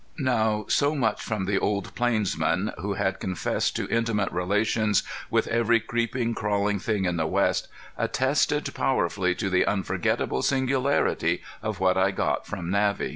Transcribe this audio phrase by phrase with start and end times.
[0.17, 5.79] Now so much from the old plainsman, who had confessed to intimate relations with every
[5.79, 7.67] creeping, crawling thing in the West,
[7.99, 13.09] attested powerfully to the unforgettable singularity of what I got from Navvy.